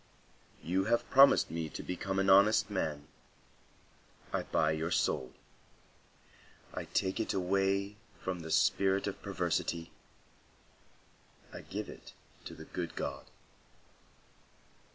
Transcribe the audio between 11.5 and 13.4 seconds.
I give it to the good God."